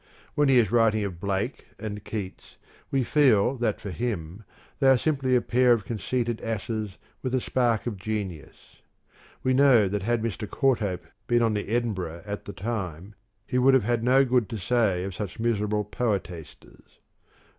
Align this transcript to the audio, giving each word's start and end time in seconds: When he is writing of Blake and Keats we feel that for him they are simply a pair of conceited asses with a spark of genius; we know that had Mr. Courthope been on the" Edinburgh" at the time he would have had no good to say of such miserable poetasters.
When 0.33 0.49
he 0.49 0.57
is 0.57 0.71
writing 0.71 1.03
of 1.03 1.19
Blake 1.19 1.67
and 1.77 2.03
Keats 2.03 2.57
we 2.89 3.03
feel 3.03 3.55
that 3.57 3.79
for 3.79 3.91
him 3.91 4.43
they 4.79 4.89
are 4.89 4.97
simply 4.97 5.35
a 5.35 5.41
pair 5.43 5.73
of 5.73 5.85
conceited 5.85 6.41
asses 6.41 6.97
with 7.21 7.35
a 7.35 7.39
spark 7.39 7.85
of 7.85 7.97
genius; 7.97 8.81
we 9.43 9.53
know 9.53 9.87
that 9.87 10.01
had 10.01 10.23
Mr. 10.23 10.49
Courthope 10.49 11.05
been 11.27 11.43
on 11.43 11.53
the" 11.53 11.67
Edinburgh" 11.69 12.23
at 12.25 12.45
the 12.45 12.53
time 12.53 13.13
he 13.45 13.59
would 13.59 13.75
have 13.75 13.83
had 13.83 14.03
no 14.03 14.25
good 14.25 14.49
to 14.49 14.57
say 14.57 15.03
of 15.03 15.13
such 15.13 15.39
miserable 15.39 15.85
poetasters. 15.85 16.97